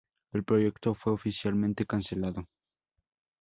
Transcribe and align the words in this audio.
El 0.33 0.43
proyecto 0.43 0.95
fue 0.95 1.13
oficialmente 1.13 1.85
cancelado. 1.85 2.49